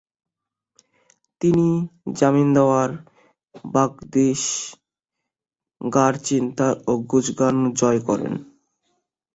তিনি 1.41 1.67
Zamindawar, 2.19 2.89
Badghis, 3.65 4.43
Gharchistan 5.81 6.73
ও 6.87 6.93
গুজগান 7.11 7.55
জয় 7.79 7.99
করেন। 8.07 8.33